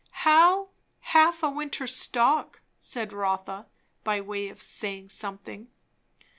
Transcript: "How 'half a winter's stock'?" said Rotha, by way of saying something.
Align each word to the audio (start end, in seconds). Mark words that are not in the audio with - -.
"How 0.25 0.69
'half 1.01 1.43
a 1.43 1.49
winter's 1.51 1.95
stock'?" 1.95 2.61
said 2.79 3.13
Rotha, 3.13 3.67
by 4.03 4.19
way 4.19 4.49
of 4.49 4.59
saying 4.59 5.09
something. 5.09 5.67